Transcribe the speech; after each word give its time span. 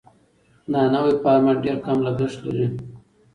دا 0.71 0.81
نوی 0.93 1.13
فارمټ 1.23 1.57
ډېر 1.65 1.77
کم 1.85 1.97
لګښت 2.05 2.39
لري. 2.47 2.67